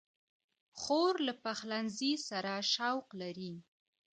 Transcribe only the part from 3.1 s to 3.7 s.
لري.